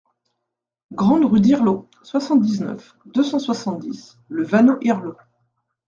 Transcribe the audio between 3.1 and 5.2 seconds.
cent soixante-dix Le Vanneau-Irleau